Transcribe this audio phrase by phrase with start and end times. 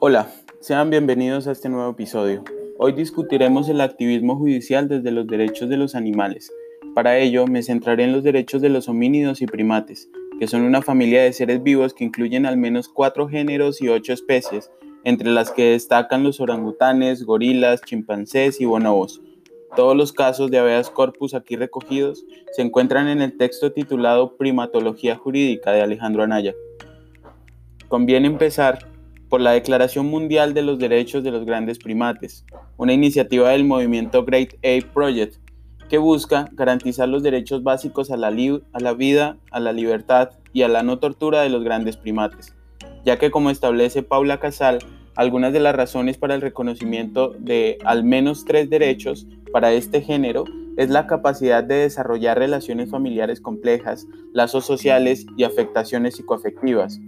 [0.00, 0.30] Hola,
[0.60, 2.44] sean bienvenidos a este nuevo episodio.
[2.78, 6.52] Hoy discutiremos el activismo judicial desde los derechos de los animales.
[6.94, 10.82] Para ello, me centraré en los derechos de los homínidos y primates, que son una
[10.82, 14.70] familia de seres vivos que incluyen al menos cuatro géneros y ocho especies,
[15.02, 19.20] entre las que destacan los orangutanes, gorilas, chimpancés y bonobos.
[19.74, 25.16] Todos los casos de habeas corpus aquí recogidos se encuentran en el texto titulado Primatología
[25.16, 26.54] Jurídica de Alejandro Anaya.
[27.88, 28.96] Conviene empezar
[29.28, 32.44] por la Declaración Mundial de los Derechos de los Grandes Primates,
[32.76, 35.36] una iniciativa del movimiento Great Ape Project
[35.88, 40.62] que busca garantizar los derechos básicos a la, a la vida, a la libertad y
[40.62, 42.54] a la no tortura de los grandes primates,
[43.04, 44.78] ya que como establece Paula Casal,
[45.16, 50.44] algunas de las razones para el reconocimiento de al menos tres derechos para este género
[50.76, 57.00] es la capacidad de desarrollar relaciones familiares complejas, lazos sociales y afectaciones psicoafectivas.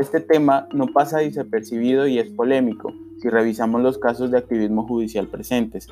[0.00, 5.26] Este tema no pasa desapercibido y es polémico si revisamos los casos de activismo judicial
[5.26, 5.88] presentes,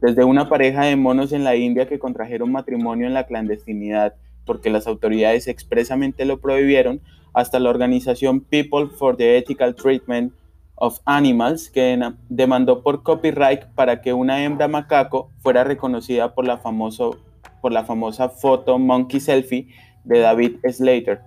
[0.00, 4.14] desde una pareja de monos en la India que contrajeron matrimonio en la clandestinidad
[4.46, 7.00] porque las autoridades expresamente lo prohibieron,
[7.34, 10.32] hasta la organización People for the Ethical Treatment
[10.76, 16.58] of Animals, que demandó por copyright para que una hembra macaco fuera reconocida por la,
[16.58, 17.18] famoso,
[17.60, 19.66] por la famosa foto Monkey Selfie
[20.04, 21.20] de David Slater.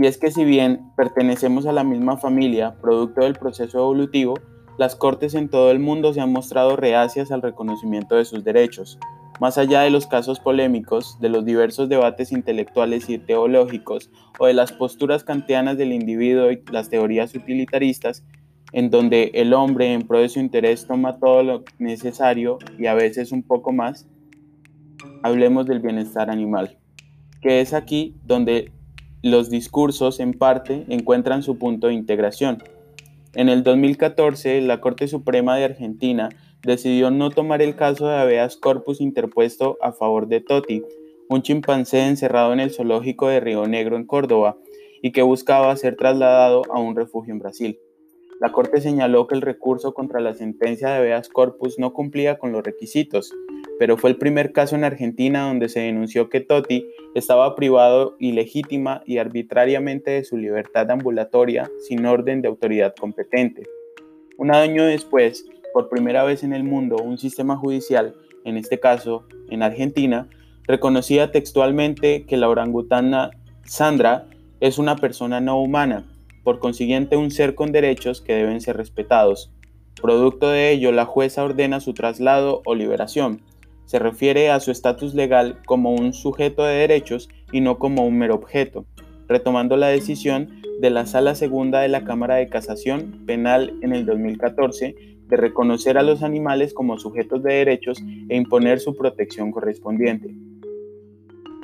[0.00, 4.34] Y es que si bien pertenecemos a la misma familia, producto del proceso evolutivo,
[4.78, 8.96] las cortes en todo el mundo se han mostrado reacias al reconocimiento de sus derechos.
[9.40, 14.52] Más allá de los casos polémicos, de los diversos debates intelectuales y teológicos o de
[14.52, 18.24] las posturas kantianas del individuo y las teorías utilitaristas,
[18.72, 22.94] en donde el hombre en pro de su interés toma todo lo necesario y a
[22.94, 24.06] veces un poco más,
[25.24, 26.78] hablemos del bienestar animal,
[27.40, 28.70] que es aquí donde
[29.22, 32.62] los discursos en parte encuentran su punto de integración.
[33.34, 36.28] En el 2014, la Corte Suprema de Argentina
[36.62, 40.82] decidió no tomar el caso de habeas corpus interpuesto a favor de Toti,
[41.28, 44.56] un chimpancé encerrado en el zoológico de Río Negro en Córdoba
[45.02, 47.78] y que buscaba ser trasladado a un refugio en Brasil.
[48.40, 52.52] La Corte señaló que el recurso contra la sentencia de habeas corpus no cumplía con
[52.52, 53.32] los requisitos,
[53.78, 59.02] pero fue el primer caso en Argentina donde se denunció que Totti estaba privado ilegítima
[59.06, 63.62] y arbitrariamente de su libertad ambulatoria sin orden de autoridad competente.
[64.36, 69.26] Un año después, por primera vez en el mundo, un sistema judicial, en este caso
[69.50, 70.28] en Argentina,
[70.66, 73.30] reconocía textualmente que la orangutana
[73.64, 74.26] Sandra
[74.60, 76.04] es una persona no humana
[76.48, 79.52] por consiguiente un ser con derechos que deben ser respetados.
[80.00, 83.42] Producto de ello, la jueza ordena su traslado o liberación.
[83.88, 88.18] Se refiere a su estatus legal como un sujeto de derechos y no como un
[88.18, 88.84] mero objeto,
[89.28, 94.04] retomando la decisión de la Sala Segunda de la Cámara de Casación Penal en el
[94.04, 94.94] 2014
[95.28, 100.34] de reconocer a los animales como sujetos de derechos e imponer su protección correspondiente.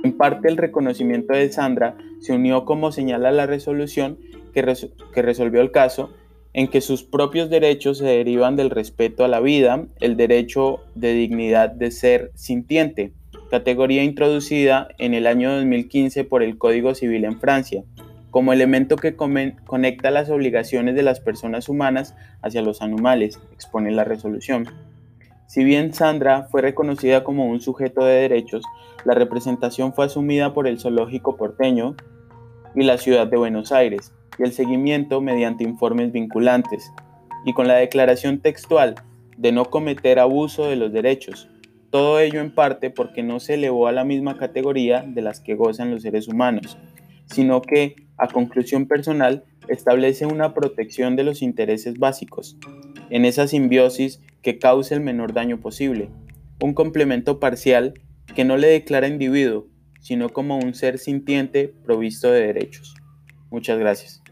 [0.03, 4.19] En parte el reconocimiento de Sandra se unió como señala la resolución
[4.55, 6.15] que, resolvió el caso
[6.55, 11.13] en que sus propios derechos se derivan del respeto a la vida, el derecho de
[11.13, 13.13] dignidad de ser sintiente,
[13.51, 17.83] categoría introducida en el año 2015 por el Código Civil en Francia,
[18.31, 24.05] como elemento que conecta las obligaciones de las personas humanas hacia los animales, expone la
[24.05, 24.67] resolución.
[25.47, 28.63] Si bien Sandra fue reconocida como un sujeto de derechos,
[29.05, 31.97] la representación fue asumida por el zoológico porteño
[32.75, 36.93] y la ciudad de Buenos Aires, y el seguimiento mediante informes vinculantes,
[37.45, 38.95] y con la declaración textual
[39.37, 41.49] de no cometer abuso de los derechos,
[41.91, 45.55] todo ello en parte porque no se elevó a la misma categoría de las que
[45.55, 46.77] gozan los seres humanos,
[47.27, 52.57] sino que, a conclusión personal, establece una protección de los intereses básicos,
[53.11, 56.09] en esa simbiosis que cause el menor daño posible,
[56.61, 57.95] un complemento parcial
[58.35, 59.67] que no le declara individuo,
[60.01, 62.95] sino como un ser sintiente provisto de derechos.
[63.51, 64.24] Muchas gracias.